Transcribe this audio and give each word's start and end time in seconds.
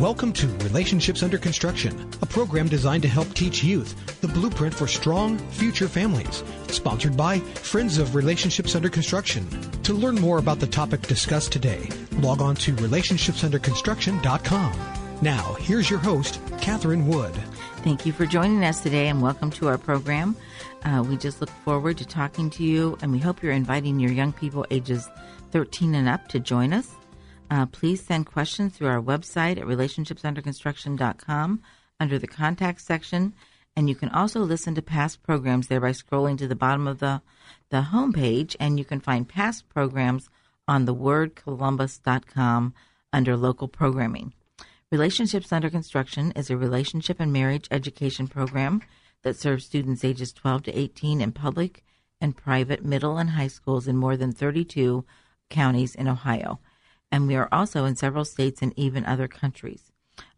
Welcome 0.00 0.32
to 0.34 0.46
Relationships 0.58 1.22
Under 1.22 1.38
Construction, 1.38 2.10
a 2.20 2.26
program 2.26 2.68
designed 2.68 3.02
to 3.04 3.08
help 3.08 3.32
teach 3.32 3.64
youth 3.64 4.20
the 4.20 4.28
blueprint 4.28 4.74
for 4.74 4.86
strong 4.86 5.38
future 5.38 5.88
families. 5.88 6.44
Sponsored 6.68 7.16
by 7.16 7.38
Friends 7.38 7.96
of 7.96 8.14
Relationships 8.14 8.74
Under 8.74 8.90
Construction. 8.90 9.48
To 9.84 9.94
learn 9.94 10.16
more 10.16 10.36
about 10.36 10.60
the 10.60 10.66
topic 10.66 11.00
discussed 11.00 11.50
today, 11.50 11.88
log 12.18 12.42
on 12.42 12.56
to 12.56 12.74
relationshipsunderconstruction.com. 12.74 14.72
Now, 15.22 15.54
here's 15.60 15.88
your 15.88 16.00
host, 16.00 16.42
Catherine 16.60 17.06
Wood. 17.06 17.32
Thank 17.76 18.04
you 18.04 18.12
for 18.12 18.26
joining 18.26 18.62
us 18.66 18.82
today 18.82 19.08
and 19.08 19.22
welcome 19.22 19.50
to 19.52 19.66
our 19.66 19.78
program. 19.78 20.36
Uh, 20.84 21.02
we 21.08 21.16
just 21.16 21.40
look 21.40 21.48
forward 21.64 21.96
to 21.96 22.04
talking 22.04 22.50
to 22.50 22.62
you 22.62 22.98
and 23.00 23.12
we 23.12 23.18
hope 23.18 23.42
you're 23.42 23.52
inviting 23.52 23.98
your 23.98 24.12
young 24.12 24.34
people 24.34 24.66
ages 24.70 25.08
13 25.52 25.94
and 25.94 26.06
up 26.06 26.28
to 26.28 26.38
join 26.38 26.74
us. 26.74 26.90
Uh, 27.50 27.66
please 27.66 28.02
send 28.04 28.26
questions 28.26 28.76
through 28.76 28.88
our 28.88 29.00
website 29.00 29.58
at 29.58 29.64
relationshipsunderconstruction.com 29.64 31.62
under 32.00 32.18
the 32.18 32.26
contact 32.26 32.80
section. 32.80 33.32
And 33.76 33.88
you 33.88 33.94
can 33.94 34.08
also 34.08 34.40
listen 34.40 34.74
to 34.74 34.82
past 34.82 35.22
programs 35.22 35.68
there 35.68 35.80
by 35.80 35.90
scrolling 35.90 36.38
to 36.38 36.48
the 36.48 36.56
bottom 36.56 36.86
of 36.86 36.98
the, 36.98 37.22
the 37.70 37.88
homepage. 37.92 38.56
And 38.58 38.78
you 38.78 38.84
can 38.84 39.00
find 39.00 39.28
past 39.28 39.68
programs 39.68 40.28
on 40.66 40.86
the 40.86 40.94
thewordcolumbus.com 40.94 42.74
under 43.12 43.36
local 43.36 43.68
programming. 43.68 44.32
Relationships 44.90 45.52
Under 45.52 45.70
Construction 45.70 46.32
is 46.32 46.50
a 46.50 46.56
relationship 46.56 47.20
and 47.20 47.32
marriage 47.32 47.68
education 47.70 48.28
program 48.28 48.82
that 49.22 49.36
serves 49.36 49.64
students 49.64 50.04
ages 50.04 50.32
12 50.32 50.64
to 50.64 50.78
18 50.78 51.20
in 51.20 51.32
public 51.32 51.84
and 52.20 52.36
private 52.36 52.84
middle 52.84 53.18
and 53.18 53.30
high 53.30 53.48
schools 53.48 53.86
in 53.86 53.96
more 53.96 54.16
than 54.16 54.32
32 54.32 55.04
counties 55.50 55.94
in 55.94 56.08
Ohio 56.08 56.60
and 57.10 57.26
we 57.26 57.36
are 57.36 57.48
also 57.52 57.84
in 57.84 57.96
several 57.96 58.24
states 58.24 58.62
and 58.62 58.72
even 58.76 59.04
other 59.04 59.28
countries. 59.28 59.90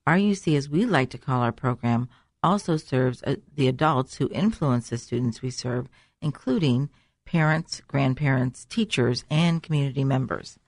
RUC, 0.06 0.56
as 0.56 0.68
we 0.68 0.86
like 0.86 1.10
to 1.10 1.18
call 1.18 1.42
our 1.42 1.52
program, 1.52 2.08
also 2.42 2.76
serves 2.76 3.22
uh, 3.22 3.36
the 3.54 3.68
adults 3.68 4.16
who 4.16 4.30
influence 4.32 4.90
the 4.90 4.98
students 4.98 5.42
we 5.42 5.50
serve, 5.50 5.88
including 6.22 6.88
parents, 7.26 7.82
grandparents, 7.86 8.64
teachers, 8.64 9.24
and 9.30 9.62
community 9.62 10.04
members. 10.04 10.58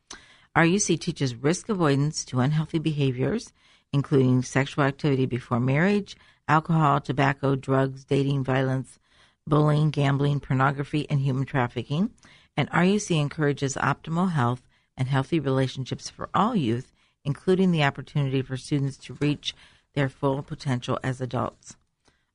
RUC 0.57 0.99
teaches 1.01 1.35
risk 1.35 1.69
avoidance 1.69 2.25
to 2.27 2.41
unhealthy 2.41 2.79
behaviors, 2.79 3.53
including 3.93 4.43
sexual 4.43 4.85
activity 4.85 5.27
before 5.27 5.61
marriage, 5.61 6.17
alcohol, 6.49 7.01
tobacco, 7.01 7.55
drugs, 7.55 8.05
dating, 8.05 8.45
violence, 8.45 8.99
bullying, 9.47 9.91
gambling, 9.91 10.41
pornography, 10.41 11.09
and 11.09 11.21
human 11.21 11.47
trafficking. 11.47 12.11
And 12.57 12.69
RUC 12.71 13.19
encourages 13.19 13.77
optimal 13.77 14.33
health 14.33 14.63
and 15.01 15.09
healthy 15.09 15.41
relationships 15.41 16.09
for 16.11 16.29
all 16.35 16.55
youth, 16.55 16.93
including 17.25 17.73
the 17.73 17.83
opportunity 17.83 18.43
for 18.43 18.59
students 18.59 18.99
to 18.99 19.15
reach 19.15 19.55
their 19.95 20.11
full 20.11 20.43
potential 20.43 20.99
as 21.03 21.23
adults. 21.23 21.75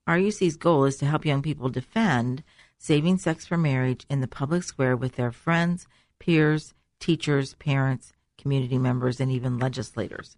RUC's 0.08 0.58
goal 0.58 0.84
is 0.84 0.98
to 0.98 1.06
help 1.06 1.26
young 1.26 1.44
people 1.44 1.70
defend 1.70 2.44
saving 2.78 3.18
sex 3.18 3.46
for 3.46 3.58
marriage 3.58 4.06
in 4.10 4.20
the 4.20 4.28
public 4.28 4.64
square 4.64 4.98
with 4.98 5.16
their 5.16 5.32
friends, 5.32 5.88
peers, 6.20 6.74
teachers, 7.00 7.54
parents, 7.56 8.14
community 8.38 8.80
members, 8.80 9.20
and 9.20 9.32
even 9.32 9.60
legislators. 9.60 10.38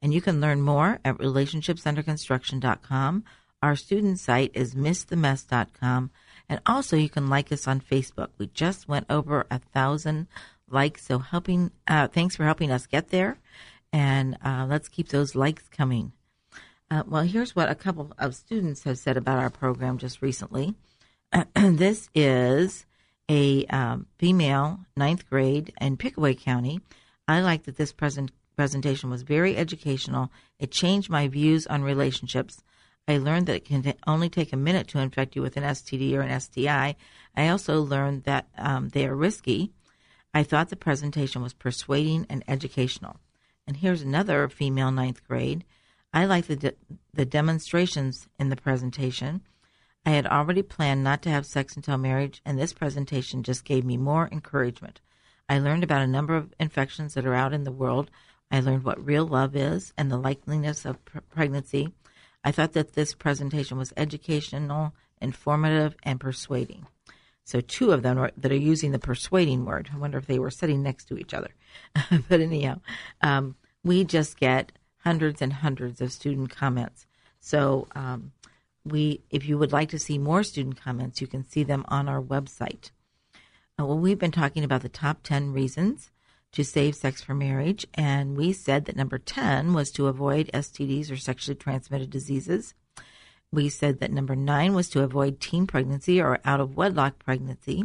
And 0.00 0.14
you 0.14 0.20
can 0.20 0.40
learn 0.40 0.62
more 0.62 1.00
at 1.04 1.18
relationshipsunderconstruction.com. 1.18 3.24
Our 3.62 3.76
student 3.76 4.20
site 4.20 4.50
is 4.54 4.74
missthemess.com. 4.74 6.10
And 6.48 6.60
also, 6.64 6.96
you 6.96 7.08
can 7.08 7.28
like 7.28 7.50
us 7.50 7.66
on 7.66 7.80
Facebook. 7.80 8.28
We 8.38 8.46
just 8.48 8.88
went 8.88 9.06
over 9.10 9.46
a 9.50 9.58
thousand 9.58 10.28
likes. 10.70 11.04
So 11.04 11.18
helping, 11.18 11.70
uh, 11.86 12.08
thanks 12.08 12.36
for 12.36 12.44
helping 12.44 12.70
us 12.70 12.86
get 12.86 13.08
there, 13.08 13.38
and 13.92 14.36
uh, 14.44 14.66
let's 14.68 14.88
keep 14.88 15.08
those 15.08 15.34
likes 15.34 15.64
coming. 15.68 16.12
Uh, 16.90 17.02
well, 17.06 17.22
here's 17.22 17.56
what 17.56 17.70
a 17.70 17.74
couple 17.74 18.12
of 18.18 18.34
students 18.34 18.84
have 18.84 18.98
said 18.98 19.16
about 19.16 19.38
our 19.38 19.50
program 19.50 19.98
just 19.98 20.22
recently. 20.22 20.74
this 21.54 22.08
is 22.14 22.86
a 23.28 23.66
um, 23.66 24.06
female 24.18 24.80
ninth 24.96 25.28
grade 25.28 25.72
in 25.80 25.96
Pickaway 25.96 26.34
County. 26.34 26.80
I 27.26 27.40
like 27.40 27.64
that 27.64 27.76
this 27.76 27.92
present 27.92 28.30
presentation 28.56 29.10
was 29.10 29.22
very 29.22 29.56
educational. 29.56 30.30
It 30.58 30.70
changed 30.70 31.10
my 31.10 31.28
views 31.28 31.66
on 31.66 31.82
relationships. 31.82 32.62
I 33.08 33.18
learned 33.18 33.46
that 33.46 33.56
it 33.56 33.64
can 33.64 33.94
only 34.06 34.28
take 34.28 34.52
a 34.52 34.56
minute 34.56 34.88
to 34.88 34.98
infect 34.98 35.36
you 35.36 35.42
with 35.42 35.56
an 35.56 35.62
STD 35.62 36.14
or 36.14 36.22
an 36.22 36.40
STI. 36.40 36.96
I 37.36 37.48
also 37.48 37.82
learned 37.82 38.24
that 38.24 38.48
um, 38.56 38.88
they 38.88 39.06
are 39.06 39.14
risky 39.14 39.72
I 40.36 40.42
thought 40.42 40.68
the 40.68 40.76
presentation 40.76 41.40
was 41.40 41.54
persuading 41.54 42.26
and 42.28 42.44
educational. 42.46 43.20
And 43.66 43.78
here's 43.78 44.02
another 44.02 44.50
female 44.50 44.90
ninth 44.90 45.26
grade. 45.26 45.64
I 46.12 46.26
liked 46.26 46.48
the, 46.48 46.56
de- 46.56 46.74
the 47.14 47.24
demonstrations 47.24 48.28
in 48.38 48.50
the 48.50 48.56
presentation. 48.56 49.40
I 50.04 50.10
had 50.10 50.26
already 50.26 50.60
planned 50.60 51.02
not 51.02 51.22
to 51.22 51.30
have 51.30 51.46
sex 51.46 51.74
until 51.74 51.96
marriage, 51.96 52.42
and 52.44 52.58
this 52.58 52.74
presentation 52.74 53.44
just 53.44 53.64
gave 53.64 53.82
me 53.82 53.96
more 53.96 54.28
encouragement. 54.30 55.00
I 55.48 55.58
learned 55.58 55.84
about 55.84 56.02
a 56.02 56.06
number 56.06 56.36
of 56.36 56.52
infections 56.60 57.14
that 57.14 57.24
are 57.24 57.34
out 57.34 57.54
in 57.54 57.64
the 57.64 57.72
world. 57.72 58.10
I 58.50 58.60
learned 58.60 58.84
what 58.84 59.02
real 59.02 59.26
love 59.26 59.56
is 59.56 59.94
and 59.96 60.12
the 60.12 60.20
likeliness 60.20 60.84
of 60.84 61.02
pr- 61.06 61.20
pregnancy. 61.30 61.94
I 62.44 62.52
thought 62.52 62.74
that 62.74 62.92
this 62.92 63.14
presentation 63.14 63.78
was 63.78 63.94
educational, 63.96 64.92
informative, 65.18 65.96
and 66.02 66.20
persuading. 66.20 66.88
So 67.46 67.60
two 67.60 67.92
of 67.92 68.02
them 68.02 68.18
are, 68.18 68.32
that 68.36 68.50
are 68.50 68.56
using 68.56 68.90
the 68.90 68.98
persuading 68.98 69.64
word. 69.64 69.88
I 69.94 69.98
wonder 69.98 70.18
if 70.18 70.26
they 70.26 70.40
were 70.40 70.50
sitting 70.50 70.82
next 70.82 71.04
to 71.06 71.16
each 71.16 71.32
other. 71.32 71.50
but 72.28 72.40
anyhow, 72.40 72.80
um, 73.22 73.54
we 73.84 74.02
just 74.02 74.36
get 74.38 74.72
hundreds 75.04 75.40
and 75.40 75.52
hundreds 75.52 76.00
of 76.00 76.10
student 76.10 76.50
comments. 76.50 77.06
So 77.38 77.86
um, 77.94 78.32
we, 78.84 79.22
if 79.30 79.46
you 79.46 79.58
would 79.58 79.70
like 79.70 79.90
to 79.90 79.98
see 80.00 80.18
more 80.18 80.42
student 80.42 80.82
comments, 80.82 81.20
you 81.20 81.28
can 81.28 81.48
see 81.48 81.62
them 81.62 81.84
on 81.86 82.08
our 82.08 82.20
website. 82.20 82.90
Uh, 83.78 83.86
well, 83.86 83.98
we've 83.98 84.18
been 84.18 84.32
talking 84.32 84.64
about 84.64 84.82
the 84.82 84.88
top 84.88 85.22
10 85.22 85.52
reasons 85.52 86.10
to 86.50 86.64
save 86.64 86.96
sex 86.96 87.22
for 87.22 87.34
marriage, 87.34 87.86
and 87.94 88.36
we 88.36 88.52
said 88.52 88.86
that 88.86 88.96
number 88.96 89.18
10 89.18 89.72
was 89.72 89.92
to 89.92 90.08
avoid 90.08 90.50
STDs 90.52 91.12
or 91.12 91.16
sexually 91.16 91.54
transmitted 91.54 92.10
diseases. 92.10 92.74
We 93.52 93.68
said 93.68 94.00
that 94.00 94.12
number 94.12 94.36
nine 94.36 94.74
was 94.74 94.88
to 94.90 95.02
avoid 95.02 95.40
teen 95.40 95.66
pregnancy 95.66 96.20
or 96.20 96.40
out 96.44 96.60
of 96.60 96.76
wedlock 96.76 97.18
pregnancy. 97.18 97.84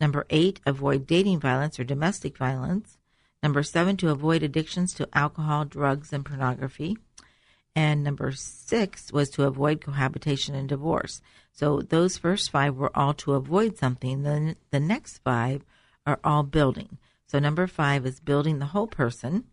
Number 0.00 0.26
eight, 0.30 0.60
avoid 0.66 1.06
dating 1.06 1.40
violence 1.40 1.78
or 1.78 1.84
domestic 1.84 2.36
violence. 2.36 2.98
Number 3.42 3.62
seven, 3.62 3.96
to 3.98 4.10
avoid 4.10 4.42
addictions 4.42 4.94
to 4.94 5.08
alcohol, 5.12 5.64
drugs, 5.64 6.12
and 6.12 6.24
pornography. 6.24 6.96
And 7.74 8.04
number 8.04 8.32
six 8.32 9.12
was 9.12 9.30
to 9.30 9.44
avoid 9.44 9.80
cohabitation 9.80 10.54
and 10.54 10.68
divorce. 10.68 11.22
So 11.52 11.80
those 11.80 12.18
first 12.18 12.50
five 12.50 12.76
were 12.76 12.96
all 12.96 13.14
to 13.14 13.32
avoid 13.32 13.78
something. 13.78 14.22
Then 14.22 14.56
the 14.70 14.80
next 14.80 15.18
five 15.18 15.64
are 16.06 16.20
all 16.22 16.42
building. 16.42 16.98
So 17.26 17.38
number 17.38 17.66
five 17.66 18.04
is 18.04 18.20
building 18.20 18.58
the 18.58 18.66
whole 18.66 18.88
person. 18.88 19.44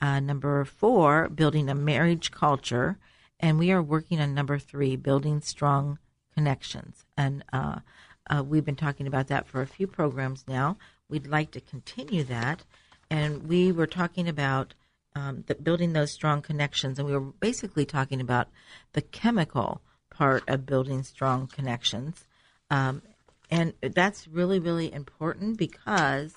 Uh, 0.00 0.20
number 0.20 0.64
four, 0.64 1.28
building 1.28 1.68
a 1.68 1.74
marriage 1.74 2.30
culture 2.30 2.98
and 3.40 3.58
we 3.58 3.72
are 3.72 3.82
working 3.82 4.20
on 4.20 4.34
number 4.34 4.58
three, 4.58 4.96
building 4.96 5.40
strong 5.40 5.98
connections. 6.34 7.04
And 7.16 7.44
uh, 7.52 7.80
uh, 8.28 8.44
we've 8.46 8.64
been 8.64 8.76
talking 8.76 9.06
about 9.06 9.28
that 9.28 9.48
for 9.48 9.62
a 9.62 9.66
few 9.66 9.86
programs 9.86 10.44
now. 10.46 10.76
We'd 11.08 11.26
like 11.26 11.50
to 11.52 11.60
continue 11.60 12.22
that, 12.24 12.62
and 13.10 13.48
we 13.48 13.72
were 13.72 13.88
talking 13.88 14.28
about 14.28 14.74
um, 15.16 15.42
the, 15.48 15.56
building 15.56 15.92
those 15.92 16.12
strong 16.12 16.40
connections, 16.40 16.98
and 16.98 17.08
we 17.08 17.14
were 17.14 17.32
basically 17.40 17.84
talking 17.84 18.20
about 18.20 18.48
the 18.92 19.02
chemical 19.02 19.80
part 20.10 20.48
of 20.48 20.66
building 20.66 21.02
strong 21.02 21.48
connections. 21.48 22.24
Um, 22.70 23.02
and 23.50 23.72
that's 23.82 24.28
really, 24.28 24.60
really 24.60 24.92
important 24.92 25.58
because 25.58 26.34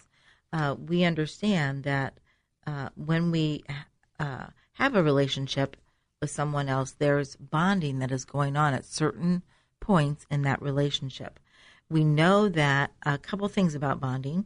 uh, 0.52 0.76
we 0.80 1.04
understand 1.04 1.84
that 1.84 2.18
uh, 2.66 2.90
when 2.96 3.30
we 3.30 3.64
uh, 4.20 4.46
have 4.74 4.96
a 4.96 5.04
relationship, 5.04 5.78
with 6.24 6.32
someone 6.32 6.70
else, 6.70 6.92
there's 6.92 7.36
bonding 7.36 8.00
that 8.00 8.10
is 8.10 8.24
going 8.24 8.56
on 8.56 8.74
at 8.74 8.86
certain 8.86 9.44
points 9.82 10.26
in 10.32 10.44
that 10.44 10.62
relationship. 10.62 11.38
We 11.90 12.06
know 12.06 12.48
that 12.48 12.94
a 13.06 13.18
couple 13.18 13.50
things 13.50 13.76
about 13.76 14.00
bonding. 14.00 14.46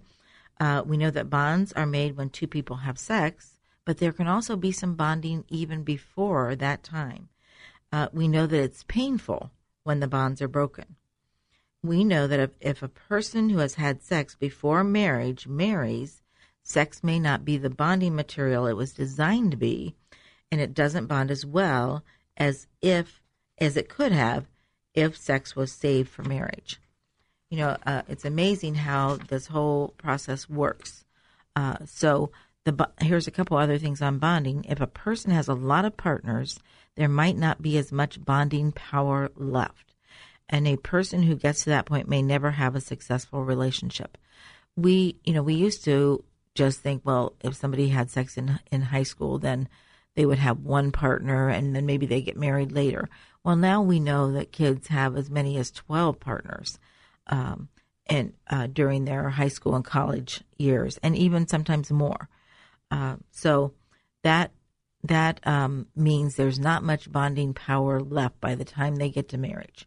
Uh, 0.60 0.82
we 0.84 0.98
know 0.98 1.12
that 1.12 1.30
bonds 1.30 1.72
are 1.74 1.86
made 1.86 2.18
when 2.18 2.32
two 2.32 2.48
people 2.48 2.78
have 2.78 2.98
sex, 2.98 3.60
but 3.86 4.00
there 4.00 4.12
can 4.12 4.28
also 4.28 4.56
be 4.56 4.72
some 4.72 4.96
bonding 4.96 5.44
even 5.50 5.84
before 5.84 6.56
that 6.56 6.82
time. 6.82 7.30
Uh, 7.92 8.08
we 8.12 8.28
know 8.28 8.48
that 8.48 8.60
it's 8.60 8.84
painful 8.88 9.52
when 9.84 10.00
the 10.00 10.08
bonds 10.08 10.42
are 10.42 10.48
broken. 10.48 10.96
We 11.84 12.04
know 12.04 12.26
that 12.26 12.40
if, 12.40 12.50
if 12.60 12.82
a 12.82 12.88
person 12.88 13.52
who 13.52 13.60
has 13.60 13.76
had 13.76 14.02
sex 14.02 14.34
before 14.34 14.84
marriage 14.84 15.46
marries, 15.46 16.24
sex 16.64 17.04
may 17.04 17.20
not 17.20 17.46
be 17.46 17.56
the 17.60 17.70
bonding 17.70 18.16
material 18.16 18.66
it 18.66 18.74
was 18.74 18.94
designed 18.94 19.52
to 19.52 19.58
be, 19.58 19.96
and 20.52 20.62
it 20.62 20.74
doesn't 20.74 21.08
bond 21.08 21.32
as 21.32 21.46
well 21.46 22.04
as 22.36 22.68
if 22.82 23.22
as 23.58 23.76
it 23.76 23.90
could 23.90 24.12
have 24.12 24.46
if 24.94 25.18
sex 25.18 25.56
was 25.56 25.72
saved 25.72 26.10
for 26.10 26.24
marriage. 26.24 26.80
You 27.50 27.58
know, 27.58 27.78
uh, 27.86 28.02
it's 28.08 28.26
amazing 28.26 28.76
how 28.76 29.16
this 29.16 29.48
whole 29.48 29.94
process 29.98 30.50
works. 30.50 31.06
Uh, 31.56 31.78
so 31.86 32.32
the 32.66 32.90
here's 33.00 33.28
a 33.28 33.32
couple 33.32 33.58
other 33.58 33.78
things 33.78 34.02
on 34.02 34.20
bonding. 34.20 34.66
If 34.66 34.82
a 34.82 34.88
person 34.88 35.32
has 35.32 35.48
a 35.48 35.54
lot 35.54 35.86
of 35.86 35.98
partners, 35.98 36.60
there 36.96 37.08
might 37.08 37.38
not 37.38 37.62
be 37.62 37.78
as 37.78 37.92
much 37.92 38.24
bonding 38.24 38.72
power 38.72 39.30
left. 39.36 39.96
And 40.50 40.68
a 40.68 40.78
person 40.78 41.24
who 41.24 41.36
gets 41.36 41.64
to 41.64 41.70
that 41.72 41.86
point 41.86 42.10
may 42.10 42.22
never 42.22 42.52
have 42.52 42.76
a 42.76 42.82
successful 42.82 43.44
relationship. 43.44 44.18
We, 44.76 45.18
you 45.24 45.34
know, 45.34 45.44
we 45.44 45.56
used 45.56 45.84
to 45.86 46.24
just 46.56 46.82
think, 46.82 47.02
well, 47.06 47.34
if 47.42 47.56
somebody 47.56 47.90
had 47.90 48.12
sex 48.12 48.38
in 48.38 48.60
in 48.72 48.82
high 48.82 49.04
school, 49.04 49.40
then 49.40 49.70
they 50.18 50.26
would 50.26 50.40
have 50.40 50.62
one 50.62 50.92
partner 50.92 51.48
and 51.48 51.76
then 51.76 51.86
maybe 51.86 52.08
they 52.08 52.24
get 52.24 52.36
married 52.36 52.72
later. 52.72 53.08
Well, 53.44 53.56
now 53.56 53.84
we 53.84 54.00
know 54.00 54.32
that 54.32 54.52
kids 54.52 54.88
have 54.88 55.16
as 55.16 55.30
many 55.30 55.58
as 55.58 55.70
12 55.70 56.20
partners. 56.20 56.80
Um, 57.28 57.70
and 58.08 58.34
uh, 58.50 58.66
during 58.66 59.06
their 59.06 59.30
high 59.30 59.48
school 59.50 59.76
and 59.76 59.86
college 59.86 60.42
years, 60.58 60.98
and 61.04 61.16
even 61.16 61.48
sometimes 61.48 61.92
more. 61.92 62.30
Uh, 62.90 63.18
so 63.32 63.74
that 64.24 64.52
that 65.04 65.46
um, 65.46 65.86
means 65.96 66.36
there's 66.36 66.58
not 66.58 66.84
much 66.84 67.12
bonding 67.12 67.54
power 67.54 68.00
left 68.00 68.42
by 68.42 68.56
the 68.56 68.66
time 68.66 68.96
they 68.96 69.10
get 69.10 69.30
to 69.30 69.38
marriage. 69.38 69.86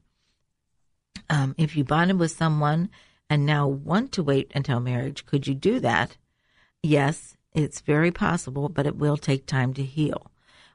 Um, 1.28 1.56
if 1.58 1.76
you 1.76 1.82
bonded 1.82 2.20
with 2.20 2.30
someone 2.30 2.90
and 3.28 3.44
now 3.44 3.66
want 3.66 4.12
to 4.12 4.22
wait 4.22 4.52
until 4.54 4.78
marriage, 4.78 5.26
could 5.26 5.46
you 5.46 5.54
do 5.54 5.80
that? 5.80 6.16
Yes, 6.82 7.36
it's 7.52 7.80
very 7.80 8.10
possible, 8.10 8.68
but 8.68 8.86
it 8.86 8.96
will 8.96 9.16
take 9.16 9.46
time 9.46 9.74
to 9.74 9.82
heal. 9.82 10.30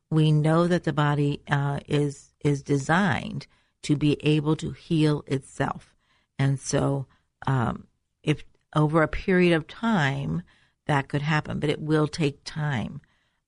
We 0.09 0.31
know 0.31 0.67
that 0.67 0.83
the 0.83 0.93
body 0.93 1.41
uh, 1.49 1.79
is 1.87 2.33
is 2.41 2.61
designed 2.61 3.47
to 3.83 3.95
be 3.95 4.17
able 4.25 4.55
to 4.57 4.71
heal 4.71 5.23
itself, 5.27 5.95
and 6.37 6.59
so 6.59 7.07
um, 7.47 7.87
if 8.23 8.43
over 8.75 9.01
a 9.01 9.07
period 9.07 9.53
of 9.53 9.67
time 9.67 10.43
that 10.85 11.07
could 11.07 11.21
happen, 11.21 11.59
but 11.59 11.69
it 11.69 11.81
will 11.81 12.07
take 12.07 12.43
time 12.43 13.01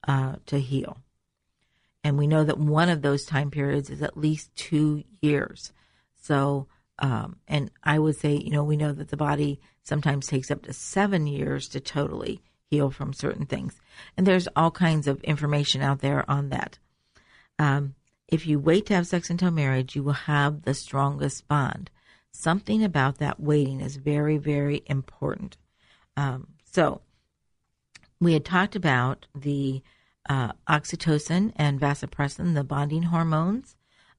uh, 0.07 0.35
to 0.47 0.59
heal. 0.59 0.97
And 2.03 2.18
we 2.18 2.27
know 2.27 2.44
that 2.44 2.57
one 2.57 2.89
of 2.89 3.01
those 3.01 3.25
time 3.25 3.51
periods 3.51 3.89
is 3.89 4.01
at 4.01 4.18
least 4.18 4.56
two 4.56 5.03
years. 5.21 5.73
So, 6.15 6.68
um, 7.00 7.38
and 7.47 7.69
I 7.83 8.00
would 8.00 8.15
say, 8.15 8.35
you 8.35 8.50
know, 8.50 8.63
we 8.63 8.77
know 8.77 8.94
that 8.94 9.09
the 9.09 9.18
body 9.18 9.59
sometimes 9.83 10.27
takes 10.27 10.50
up 10.50 10.63
to 10.63 10.73
seven 10.73 11.27
years 11.27 11.68
to 11.69 11.80
totally 11.80 12.41
heal 12.69 12.89
from 12.89 13.13
certain 13.13 13.45
things. 13.45 13.79
And 14.15 14.25
there's 14.25 14.47
all 14.55 14.71
kinds 14.71 15.07
of 15.07 15.21
information 15.21 15.81
out 15.81 15.99
there 15.99 16.29
on 16.29 16.49
that. 16.49 16.79
Um, 17.59 17.95
if 18.27 18.45
you 18.45 18.59
wait 18.59 18.85
to 18.87 18.95
have 18.95 19.07
sex 19.07 19.29
until 19.29 19.51
marriage, 19.51 19.95
you 19.95 20.03
will 20.03 20.13
have 20.13 20.63
the 20.63 20.73
strongest 20.73 21.47
bond. 21.47 21.89
Something 22.31 22.83
about 22.83 23.17
that 23.17 23.39
waiting 23.39 23.81
is 23.81 23.95
very, 23.95 24.37
very 24.37 24.83
important. 24.85 25.57
Um, 26.15 26.47
so, 26.63 27.01
we 28.19 28.33
had 28.33 28.45
talked 28.45 28.75
about 28.75 29.27
the 29.35 29.81
uh, 30.27 30.51
oxytocin 30.67 31.53
and 31.55 31.79
vasopressin, 31.79 32.53
the 32.53 32.63
bonding 32.63 33.03
hormones, 33.03 33.75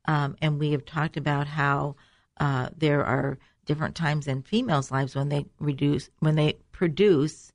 um, 0.06 0.36
and 0.40 0.58
we 0.58 0.72
have 0.72 0.84
talked 0.84 1.16
about 1.16 1.46
how 1.46 1.96
uh, 2.40 2.70
there 2.76 3.04
are 3.04 3.38
different 3.66 3.94
times 3.94 4.26
in 4.26 4.42
females' 4.42 4.90
lives 4.90 5.14
when 5.14 5.28
they 5.28 5.44
reduce 5.58 6.08
when 6.20 6.36
they 6.36 6.54
produce 6.72 7.52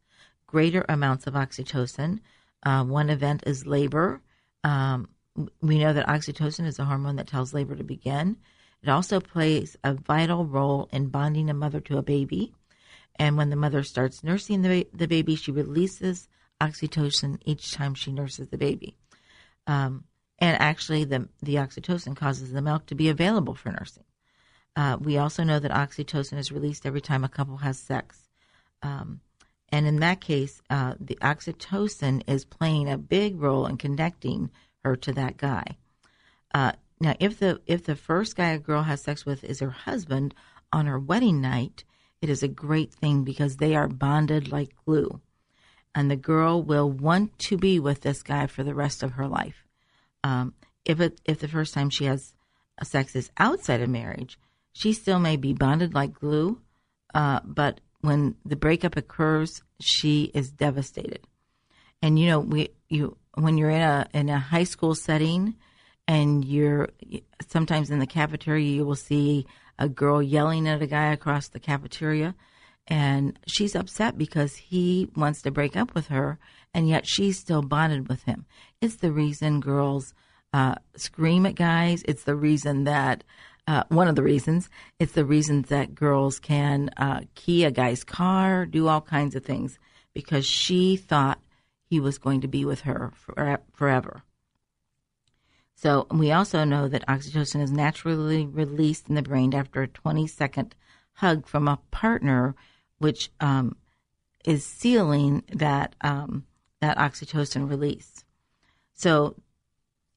greater 0.53 0.85
amounts 0.87 1.25
of 1.25 1.33
oxytocin. 1.33 2.19
Uh, 2.63 2.83
one 2.83 3.09
event 3.09 3.41
is 3.47 3.65
labor. 3.65 4.21
Um, 4.63 5.09
we 5.61 5.79
know 5.79 5.93
that 5.93 6.05
oxytocin 6.07 6.67
is 6.67 6.77
a 6.77 6.85
hormone 6.85 7.15
that 7.15 7.27
tells 7.27 7.55
labor 7.55 7.75
to 7.75 7.83
begin. 7.83 8.37
It 8.83 8.89
also 8.89 9.19
plays 9.19 9.75
a 9.83 9.95
vital 9.95 10.45
role 10.45 10.89
in 10.91 11.07
bonding 11.07 11.49
a 11.49 11.55
mother 11.55 11.79
to 11.81 11.97
a 11.97 12.03
baby. 12.03 12.53
And 13.15 13.35
when 13.35 13.49
the 13.49 13.55
mother 13.55 13.81
starts 13.81 14.23
nursing 14.23 14.61
the, 14.61 14.87
the 14.93 15.07
baby, 15.07 15.35
she 15.35 15.51
releases 15.51 16.27
oxytocin 16.61 17.39
each 17.45 17.71
time 17.71 17.95
she 17.95 18.11
nurses 18.11 18.49
the 18.49 18.57
baby. 18.57 18.95
Um, 19.65 20.03
and 20.37 20.61
actually, 20.61 21.03
the, 21.05 21.29
the 21.41 21.55
oxytocin 21.55 22.15
causes 22.15 22.51
the 22.51 22.61
milk 22.61 22.85
to 22.87 22.95
be 22.95 23.09
available 23.09 23.55
for 23.55 23.71
nursing. 23.71 24.03
Uh, 24.75 24.97
we 24.99 25.17
also 25.17 25.43
know 25.43 25.59
that 25.59 25.71
oxytocin 25.71 26.37
is 26.37 26.51
released 26.51 26.85
every 26.85 27.01
time 27.01 27.23
a 27.23 27.29
couple 27.29 27.57
has 27.57 27.79
sex. 27.79 28.29
Um, 28.83 29.21
and 29.73 29.87
in 29.87 30.01
that 30.01 30.21
case, 30.21 30.61
uh, 30.69 30.93
the 30.99 31.15
oxytocin 31.15 32.21
is 32.27 32.45
playing 32.45 32.87
a 32.87 32.95
big 32.95 33.41
role 33.41 33.65
in 33.65 33.77
connecting 33.77 34.51
her 34.83 34.95
to 34.97 35.11
that 35.13 35.37
guy. 35.37 35.65
Uh, 36.53 36.73
now, 36.99 37.15
if 37.19 37.39
the 37.39 37.59
if 37.65 37.83
the 37.83 37.95
first 37.95 38.35
guy 38.35 38.51
a 38.51 38.59
girl 38.59 38.83
has 38.83 39.01
sex 39.01 39.25
with 39.25 39.43
is 39.43 39.61
her 39.61 39.71
husband 39.71 40.35
on 40.71 40.85
her 40.85 40.99
wedding 40.99 41.41
night, 41.41 41.85
it 42.21 42.29
is 42.29 42.43
a 42.43 42.47
great 42.47 42.93
thing 42.93 43.23
because 43.23 43.57
they 43.57 43.73
are 43.75 43.87
bonded 43.87 44.51
like 44.51 44.75
glue. 44.85 45.19
And 45.95 46.09
the 46.09 46.17
girl 46.17 46.61
will 46.61 46.91
want 46.91 47.39
to 47.39 47.57
be 47.57 47.79
with 47.79 48.01
this 48.01 48.21
guy 48.21 48.45
for 48.45 48.63
the 48.63 48.75
rest 48.75 49.01
of 49.01 49.13
her 49.13 49.27
life. 49.27 49.65
Um, 50.23 50.53
if 50.85 50.99
it, 50.99 51.19
if 51.25 51.39
the 51.39 51.47
first 51.47 51.73
time 51.73 51.89
she 51.89 52.05
has 52.05 52.35
sex 52.83 53.15
is 53.15 53.31
outside 53.37 53.81
of 53.81 53.89
marriage, 53.89 54.37
she 54.71 54.93
still 54.93 55.17
may 55.17 55.35
be 55.35 55.51
bonded 55.51 55.95
like 55.95 56.13
glue, 56.13 56.61
uh, 57.15 57.39
but 57.43 57.81
when 58.03 58.35
the 58.45 58.55
breakup 58.55 58.97
occurs, 58.97 59.61
she 59.79 60.29
is 60.33 60.51
devastated. 60.51 61.21
And 62.01 62.19
you 62.19 62.27
know, 62.27 62.39
we 62.39 62.69
you 62.89 63.17
when 63.35 63.57
you're 63.57 63.69
in 63.69 63.81
a 63.81 64.07
in 64.13 64.29
a 64.29 64.39
high 64.39 64.65
school 64.65 64.93
setting, 64.93 65.55
and 66.07 66.43
you're 66.43 66.89
sometimes 67.47 67.89
in 67.89 67.99
the 67.99 68.07
cafeteria, 68.07 68.75
you 68.75 68.85
will 68.85 68.95
see 68.95 69.45
a 69.79 69.87
girl 69.87 70.21
yelling 70.21 70.67
at 70.67 70.81
a 70.81 70.87
guy 70.87 71.11
across 71.13 71.47
the 71.47 71.59
cafeteria. 71.59 72.35
And 72.87 73.39
she's 73.47 73.75
upset 73.75 74.17
because 74.17 74.57
he 74.57 75.09
wants 75.15 75.41
to 75.43 75.51
break 75.51 75.77
up 75.77 75.95
with 75.95 76.07
her 76.07 76.37
and 76.73 76.89
yet 76.89 77.07
she's 77.07 77.39
still 77.39 77.61
bonded 77.61 78.09
with 78.09 78.23
him. 78.23 78.45
It's 78.81 78.97
the 78.97 79.13
reason 79.13 79.61
girls 79.61 80.13
uh, 80.51 80.75
scream 80.97 81.45
at 81.45 81.55
guys. 81.55 82.03
It's 82.05 82.23
the 82.23 82.35
reason 82.35 82.83
that 82.83 83.23
uh, 83.67 83.83
one 83.89 84.07
of 84.07 84.15
the 84.15 84.23
reasons 84.23 84.69
it's 84.99 85.13
the 85.13 85.25
reasons 85.25 85.69
that 85.69 85.95
girls 85.95 86.39
can 86.39 86.89
uh, 86.97 87.21
key 87.35 87.63
a 87.63 87.71
guy's 87.71 88.03
car 88.03 88.65
do 88.65 88.87
all 88.87 89.01
kinds 89.01 89.35
of 89.35 89.43
things 89.43 89.79
because 90.13 90.45
she 90.45 90.95
thought 90.95 91.39
he 91.85 91.99
was 91.99 92.17
going 92.17 92.41
to 92.41 92.47
be 92.47 92.65
with 92.65 92.81
her 92.81 93.11
for, 93.15 93.59
forever 93.73 94.23
so 95.75 96.07
we 96.11 96.31
also 96.31 96.63
know 96.63 96.87
that 96.87 97.05
oxytocin 97.07 97.61
is 97.61 97.71
naturally 97.71 98.45
released 98.45 99.09
in 99.09 99.15
the 99.15 99.21
brain 99.21 99.53
after 99.53 99.81
a 99.81 99.87
20 99.89 100.27
second 100.27 100.75
hug 101.15 101.45
from 101.45 101.67
a 101.67 101.79
partner, 101.91 102.55
which 102.99 103.29
um, 103.39 103.75
is 104.45 104.65
sealing 104.65 105.43
that 105.51 105.95
um, 106.01 106.45
that 106.79 106.97
oxytocin 106.97 107.69
release. 107.69 108.23
So 108.93 109.35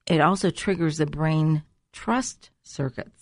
it 0.07 0.21
also 0.21 0.51
triggers 0.51 0.99
the 0.99 1.07
brain 1.07 1.65
trust 1.93 2.51
circuits. 2.63 3.16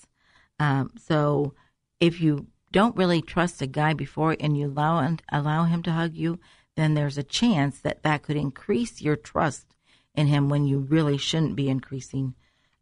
Um, 0.59 0.91
so 0.99 1.55
if 2.01 2.21
you 2.21 2.47
don't 2.73 2.97
really 2.97 3.23
trust 3.23 3.63
a 3.63 3.67
guy 3.67 3.95
before 3.95 4.37
and 4.39 4.57
you 4.57 4.67
allow 4.67 5.17
allow 5.31 5.65
him 5.65 5.83
to 5.85 5.93
hug 5.93 6.15
you, 6.15 6.41
then 6.77 6.95
there's 6.95 7.19
a 7.19 7.23
chance 7.23 7.81
that 7.81 8.03
that 8.03 8.23
could 8.23 8.37
increase 8.37 9.01
your 9.01 9.17
trust 9.17 9.67
in 10.15 10.27
him 10.27 10.49
when 10.49 10.65
you 10.65 10.79
really 10.79 11.17
shouldn't 11.19 11.57
be 11.57 11.69
increasing 11.69 12.35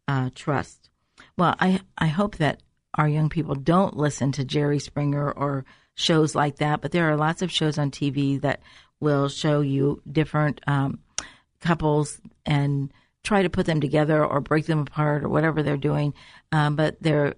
uh, 0.07 0.29
trust. 0.35 0.89
Well, 1.37 1.55
I 1.59 1.81
I 1.97 2.07
hope 2.07 2.37
that 2.37 2.61
our 2.95 3.07
young 3.07 3.29
people 3.29 3.55
don't 3.55 3.97
listen 3.97 4.31
to 4.33 4.45
Jerry 4.45 4.79
Springer 4.79 5.31
or 5.31 5.65
shows 5.95 6.35
like 6.35 6.57
that, 6.57 6.81
but 6.81 6.91
there 6.91 7.09
are 7.09 7.15
lots 7.15 7.41
of 7.41 7.51
shows 7.51 7.77
on 7.77 7.91
TV 7.91 8.39
that 8.41 8.61
will 8.99 9.29
show 9.29 9.61
you 9.61 10.01
different 10.11 10.61
um, 10.67 10.99
couples 11.59 12.19
and 12.45 12.91
try 13.23 13.41
to 13.41 13.49
put 13.49 13.65
them 13.65 13.79
together 13.79 14.25
or 14.25 14.41
break 14.41 14.65
them 14.65 14.79
apart 14.79 15.23
or 15.23 15.29
whatever 15.29 15.63
they're 15.63 15.77
doing. 15.77 16.13
Um, 16.51 16.75
but 16.75 17.01
they're 17.01 17.35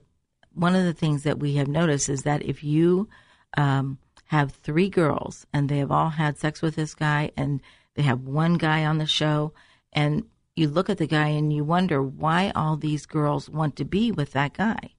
one 0.55 0.75
of 0.75 0.83
the 0.83 0.93
things 0.93 1.24
that 1.24 1.39
we 1.39 1.55
have 1.55 1.67
noticed 1.67 2.09
is 2.09 2.24
that 2.24 2.43
if 2.43 2.63
you 2.63 3.09
um, 3.57 3.97
have 4.25 4.51
three 4.51 4.89
girls 4.89 5.45
and 5.53 5.69
they 5.69 5.77
have 5.77 5.91
all 5.91 6.09
had 6.09 6.38
sex 6.38 6.62
with 6.62 6.75
this 6.75 6.95
guy 6.95 7.31
and 7.38 7.62
they 7.95 8.01
have 8.01 8.21
one 8.21 8.55
guy 8.55 8.85
on 8.85 8.97
the 8.97 9.05
show 9.05 9.53
and 9.93 10.24
you 10.55 10.67
look 10.67 10.89
at 10.89 10.97
the 10.97 11.07
guy 11.07 11.27
and 11.27 11.51
you 11.51 11.63
wonder 11.63 12.01
why 12.01 12.51
all 12.55 12.77
these 12.77 13.05
girls 13.05 13.50
want 13.50 13.75
to 13.75 13.85
be 13.85 14.12
with 14.12 14.31
that 14.31 14.53
guy. 14.53 14.91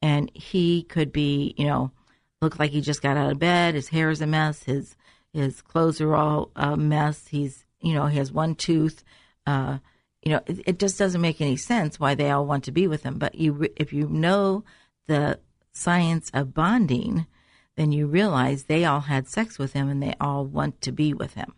And 0.00 0.30
he 0.34 0.84
could 0.84 1.12
be, 1.12 1.54
you 1.56 1.66
know, 1.66 1.90
look 2.40 2.58
like 2.58 2.70
he 2.70 2.80
just 2.80 3.02
got 3.02 3.16
out 3.16 3.32
of 3.32 3.38
bed. 3.38 3.74
His 3.74 3.88
hair 3.88 4.10
is 4.10 4.20
a 4.20 4.26
mess. 4.26 4.64
His 4.64 4.96
his 5.32 5.62
clothes 5.62 6.00
are 6.00 6.14
all 6.14 6.50
a 6.54 6.76
mess. 6.76 7.26
He's 7.28 7.64
you 7.80 7.94
know, 7.94 8.06
he 8.06 8.18
has 8.18 8.32
one 8.32 8.54
tooth. 8.54 9.02
Uh, 9.46 9.78
you 10.22 10.32
know, 10.32 10.40
it, 10.46 10.60
it, 10.66 10.78
just 10.78 10.98
doesn't 10.98 11.20
make 11.20 11.40
any 11.40 11.56
sense 11.56 12.00
why 12.00 12.14
they 12.14 12.30
all 12.30 12.46
want 12.46 12.64
to 12.64 12.72
be 12.72 12.88
with 12.88 13.02
him. 13.02 13.18
But 13.18 13.34
you, 13.34 13.68
if 13.76 13.92
you 13.92 14.08
know 14.08 14.64
the 15.06 15.40
science 15.72 16.30
of 16.32 16.54
bonding, 16.54 17.26
then 17.76 17.92
you 17.92 18.06
realize 18.06 18.64
they 18.64 18.84
all 18.84 19.00
had 19.00 19.28
sex 19.28 19.58
with 19.58 19.72
him 19.72 19.88
and 19.88 20.02
they 20.02 20.14
all 20.20 20.44
want 20.44 20.80
to 20.82 20.92
be 20.92 21.12
with 21.12 21.34
him. 21.34 21.54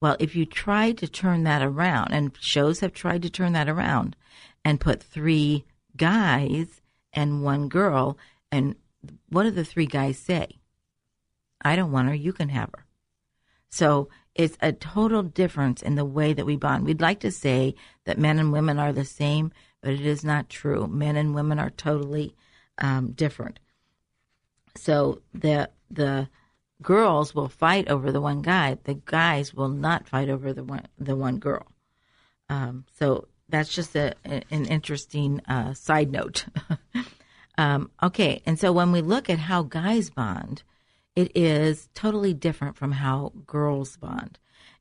Well, 0.00 0.16
if 0.18 0.36
you 0.36 0.44
try 0.44 0.92
to 0.92 1.08
turn 1.08 1.44
that 1.44 1.62
around, 1.62 2.12
and 2.12 2.36
shows 2.40 2.80
have 2.80 2.92
tried 2.92 3.22
to 3.22 3.30
turn 3.30 3.52
that 3.52 3.68
around 3.68 4.14
and 4.64 4.80
put 4.80 5.02
three 5.02 5.64
guys 5.96 6.82
and 7.12 7.42
one 7.42 7.68
girl, 7.68 8.18
and 8.52 8.76
what 9.28 9.44
do 9.44 9.50
the 9.50 9.64
three 9.64 9.86
guys 9.86 10.18
say? 10.18 10.58
I 11.62 11.76
don't 11.76 11.92
want 11.92 12.08
her, 12.08 12.14
you 12.14 12.32
can 12.32 12.50
have 12.50 12.70
her. 12.76 12.84
So 13.70 14.08
it's 14.34 14.58
a 14.60 14.72
total 14.72 15.22
difference 15.22 15.82
in 15.82 15.94
the 15.94 16.04
way 16.04 16.34
that 16.34 16.46
we 16.46 16.56
bond. 16.56 16.84
We'd 16.84 17.00
like 17.00 17.20
to 17.20 17.30
say 17.30 17.74
that 18.04 18.18
men 18.18 18.38
and 18.38 18.52
women 18.52 18.78
are 18.78 18.92
the 18.92 19.04
same, 19.04 19.50
but 19.80 19.92
it 19.92 20.04
is 20.04 20.22
not 20.22 20.50
true. 20.50 20.86
Men 20.86 21.16
and 21.16 21.34
women 21.34 21.58
are 21.58 21.70
totally 21.70 22.34
um, 22.78 23.12
different. 23.12 23.58
So 24.76 25.22
the 25.32 25.70
the 25.90 26.28
girls 26.82 27.34
will 27.34 27.48
fight 27.48 27.88
over 27.88 28.12
the 28.12 28.20
one 28.20 28.42
guy. 28.42 28.76
The 28.84 29.00
guys 29.04 29.54
will 29.54 29.68
not 29.68 30.08
fight 30.08 30.28
over 30.28 30.52
the 30.52 30.64
one 30.64 30.86
the 30.98 31.16
one 31.16 31.38
girl. 31.38 31.66
Um, 32.48 32.84
so 32.98 33.28
that's 33.48 33.74
just 33.74 33.94
a, 33.96 34.14
an 34.24 34.64
interesting 34.66 35.40
uh, 35.48 35.74
side 35.74 36.10
note. 36.10 36.46
um, 37.58 37.90
okay, 38.02 38.42
and 38.46 38.58
so 38.58 38.72
when 38.72 38.92
we 38.92 39.00
look 39.00 39.30
at 39.30 39.38
how 39.38 39.62
guys 39.62 40.10
bond, 40.10 40.62
it 41.14 41.32
is 41.34 41.88
totally 41.94 42.34
different 42.34 42.76
from 42.76 42.92
how 42.92 43.32
girls 43.46 43.96
bond. 43.96 44.38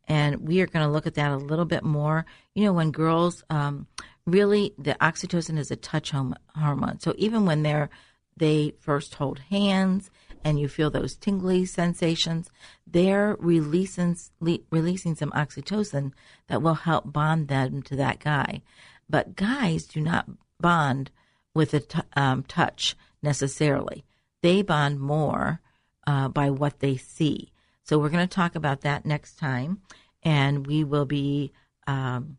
And 0.08 0.48
we 0.48 0.62
are 0.62 0.68
going 0.68 0.86
to 0.86 0.92
look 0.92 1.08
at 1.08 1.16
that 1.16 1.32
a 1.32 1.38
little 1.38 1.66
bit 1.66 1.84
more. 1.84 2.26
You 2.54 2.66
know, 2.66 2.74
when 2.74 2.92
girls 2.92 3.44
um, 3.50 3.88
really, 4.26 4.74
the 4.78 4.96
oxytocin 4.96 5.58
is 5.58 5.72
a 5.72 5.76
touch 5.76 6.12
hormone. 6.12 7.00
So 7.00 7.14
even 7.18 7.46
when 7.46 7.64
they're 7.64 7.90
they 8.38 8.74
first 8.80 9.16
hold 9.16 9.40
hands 9.40 10.12
and 10.44 10.60
you 10.60 10.68
feel 10.68 10.90
those 10.90 11.16
tingly 11.16 11.66
sensations, 11.66 12.50
they're 12.86 13.38
releasing 13.40 14.18
releasing 14.70 15.16
some 15.16 15.32
oxytocin 15.32 16.12
that 16.48 16.62
will 16.62 16.76
help 16.76 17.12
bond 17.12 17.48
them 17.48 17.82
to 17.84 17.96
that 17.96 18.20
guy. 18.20 18.62
But 19.10 19.36
guys 19.36 19.86
do 19.86 20.02
not 20.02 20.30
bond 20.60 21.12
with 21.54 21.74
a 21.74 21.80
t- 21.80 22.00
um, 22.16 22.44
touch 22.44 22.96
necessarily. 23.24 24.04
They 24.42 24.62
bond 24.62 25.00
more 25.00 25.62
uh, 26.06 26.28
by 26.30 26.50
what 26.50 26.80
they 26.80 26.98
see. 26.98 27.52
So 27.84 27.98
we're 27.98 28.10
going 28.10 28.28
to 28.28 28.36
talk 28.36 28.56
about 28.56 28.82
that 28.82 29.06
next 29.06 29.38
time, 29.38 29.82
and 30.24 30.68
we 30.68 30.84
will 30.84 31.06
be 31.06 31.52
um, 31.88 32.38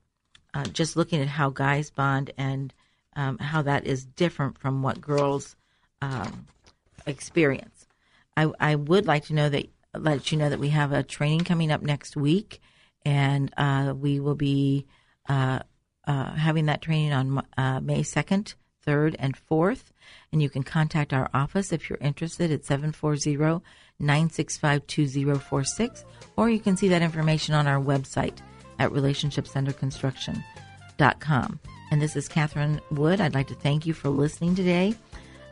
uh, 0.57 0.65
just 0.65 0.97
looking 0.97 1.21
at 1.21 1.29
how 1.29 1.51
guys 1.51 1.91
bond 1.91 2.31
and 2.39 2.73
um, 3.15 3.37
how 3.37 3.61
that 3.61 3.87
is 3.87 4.07
different 4.07 4.57
from 4.57 4.83
what 4.83 5.03
girls 5.03 5.55
um, 6.01 6.47
experience. 7.07 7.87
I, 8.39 8.51
I 8.59 8.75
would 8.75 9.07
like 9.07 9.27
to 9.27 9.35
know 9.35 9.51
that 9.51 9.67
let 9.95 10.33
you 10.33 10.39
know 10.39 10.49
that 10.49 10.59
we 10.59 10.71
have 10.71 10.93
a 10.93 11.03
training 11.03 11.45
coming 11.45 11.71
up 11.71 11.83
next 11.83 12.17
week, 12.17 12.61
and 13.05 13.53
uh, 13.59 13.93
we 13.95 14.19
will 14.19 14.35
be 14.35 14.87
uh, 15.29 15.61
uh, 16.07 16.33
having 16.33 16.67
that 16.67 16.81
training 16.81 17.13
on 17.13 17.43
uh, 17.59 17.81
May 17.81 18.03
second, 18.03 18.55
third, 18.83 19.15
and 19.19 19.37
fourth. 19.37 19.93
And 20.33 20.43
you 20.43 20.49
can 20.49 20.63
contact 20.63 21.13
our 21.13 21.29
office 21.35 21.71
if 21.71 21.91
you're 21.91 21.99
interested 22.01 22.51
at 22.51 22.65
740 22.65 23.37
965 23.99 24.87
2046, 24.87 26.05
or 26.37 26.49
you 26.49 26.61
can 26.61 26.79
see 26.79 26.89
that 26.89 27.03
information 27.03 27.55
on 27.55 27.67
our 27.67 27.83
website 27.83 28.39
at 28.79 28.91
relationshipsunderconstruction.com. 28.91 31.61
And 31.91 32.03
this 32.03 32.17
is 32.17 32.29
Catherine 32.29 32.81
Wood. 32.91 33.21
I'd 33.21 33.35
like 33.35 33.49
to 33.49 33.55
thank 33.55 33.85
you 33.87 33.95
for 33.95 34.09
listening 34.09 34.55
today. 34.55 34.95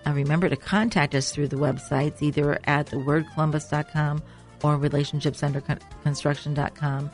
Uh, 0.06 0.12
remember 0.12 0.48
to 0.48 0.56
contact 0.56 1.14
us 1.14 1.30
through 1.30 1.48
the 1.48 1.56
websites, 1.56 2.22
either 2.22 2.58
at 2.64 2.86
thewordcolumbus.com 2.88 4.22
or 4.62 4.78
relationshipsunderconstruction.com. 4.78 7.10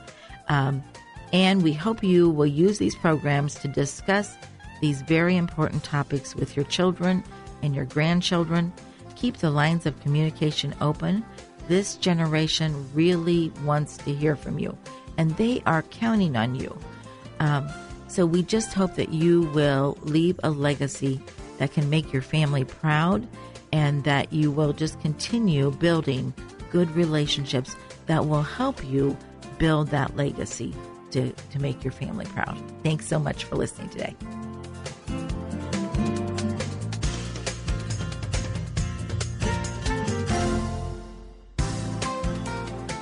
Um, 0.49 0.85
and 1.33 1.63
we 1.63 1.73
hope 1.73 2.03
you 2.03 2.29
will 2.29 2.47
use 2.47 2.79
these 2.79 2.97
programs 2.97 3.55
to 3.57 3.69
discuss 3.69 4.37
these 4.81 5.03
very 5.03 5.37
important 5.37 5.85
topics 5.85 6.35
with 6.35 6.57
your 6.57 6.65
children 6.67 7.23
and 7.63 7.75
your 7.75 7.85
grandchildren. 7.85 8.73
Keep 9.15 9.37
the 9.37 9.51
lines 9.51 9.87
of 9.87 10.01
communication 10.01 10.75
open. 10.81 11.25
This 11.69 11.95
generation 11.97 12.89
really 12.95 13.53
wants 13.65 13.99
to 13.99 14.15
hear 14.15 14.35
from 14.35 14.59
you, 14.59 14.77
and 15.21 15.37
they 15.37 15.63
are 15.67 15.83
counting 15.83 16.35
on 16.35 16.55
you. 16.55 16.75
Um, 17.41 17.69
so 18.09 18.25
we 18.25 18.43
just 18.43 18.73
hope 18.73 18.95
that 18.95 19.13
you 19.13 19.43
will 19.53 19.99
leave 20.01 20.41
a 20.43 20.51
legacy 20.51 21.21
that 21.59 21.75
can 21.75 21.91
make 21.91 22.11
your 22.11 22.23
family 22.23 22.65
proud 22.65 23.29
and 23.71 24.03
that 24.05 24.33
you 24.33 24.51
will 24.51 24.73
just 24.73 24.99
continue 25.03 25.73
building 25.73 26.33
good 26.71 26.91
relationships 26.93 27.77
that 28.07 28.27
will 28.27 28.43
help 28.43 28.83
you 28.87 29.15
build 29.59 29.89
that 29.89 30.17
legacy 30.17 30.75
to, 31.11 31.31
to 31.51 31.59
make 31.59 31.85
your 31.85 31.93
family 31.93 32.25
proud. 32.25 32.59
Thanks 32.83 33.07
so 33.07 33.19
much 33.19 33.45
for 33.45 33.57
listening 33.57 33.91
today. 33.91 34.17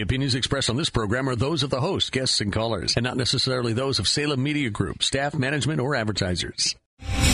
The 0.00 0.04
opinions 0.04 0.34
expressed 0.34 0.70
on 0.70 0.78
this 0.78 0.88
program 0.88 1.28
are 1.28 1.36
those 1.36 1.62
of 1.62 1.68
the 1.68 1.80
host, 1.80 2.10
guests, 2.10 2.40
and 2.40 2.50
callers, 2.50 2.94
and 2.96 3.04
not 3.04 3.18
necessarily 3.18 3.74
those 3.74 3.98
of 3.98 4.08
Salem 4.08 4.42
Media 4.42 4.70
Group, 4.70 5.02
staff, 5.02 5.34
management, 5.34 5.78
or 5.78 5.94
advertisers. 5.94 6.74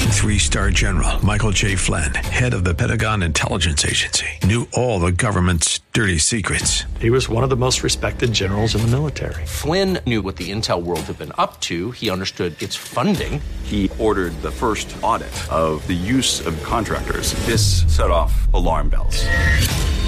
Three 0.09 0.41
star 0.41 0.71
general 0.71 1.25
Michael 1.25 1.53
J. 1.53 1.77
Flynn, 1.77 2.13
head 2.13 2.55
of 2.55 2.65
the 2.65 2.75
Pentagon 2.75 3.23
Intelligence 3.23 3.85
Agency, 3.85 4.27
knew 4.43 4.67
all 4.73 4.99
the 4.99 5.13
government's 5.13 5.79
dirty 5.93 6.19
secrets. 6.19 6.83
He 7.01 7.11
was 7.11 7.29
one 7.29 7.45
of 7.45 7.51
the 7.51 7.57
most 7.57 7.85
respected 7.85 8.33
generals 8.33 8.75
in 8.75 8.81
the 8.81 8.89
military. 8.89 9.47
Flynn 9.47 10.01
knew 10.05 10.21
what 10.21 10.35
the 10.35 10.51
intel 10.51 10.83
world 10.83 11.03
had 11.03 11.19
been 11.19 11.35
up 11.39 11.61
to, 11.61 11.93
he 11.93 12.11
understood 12.11 12.61
its 12.61 12.75
funding. 12.75 13.41
He 13.63 13.93
ordered 14.01 14.33
the 14.43 14.51
first 14.51 14.93
audit 15.05 15.53
of 15.53 15.87
the 15.87 15.95
use 15.95 16.45
of 16.45 16.61
contractors. 16.65 17.33
This 17.47 17.85
set 17.87 18.11
off 18.11 18.53
alarm 18.53 18.89
bells. 18.89 19.25